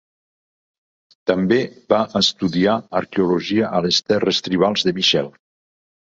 També 1.31 1.57
va 1.93 1.99
estudiar 2.19 2.73
arqueologia 2.99 3.67
a 3.81 3.83
les 3.87 3.99
terres 4.13 4.41
tribals 4.47 4.85
de 4.89 4.95
Michelle. 5.01 5.35